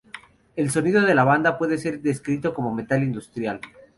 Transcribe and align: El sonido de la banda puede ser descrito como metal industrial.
El 0.55 0.71
sonido 0.71 1.01
de 1.03 1.13
la 1.13 1.23
banda 1.23 1.59
puede 1.59 1.77
ser 1.77 2.01
descrito 2.01 2.55
como 2.55 2.73
metal 2.73 3.03
industrial. 3.03 3.61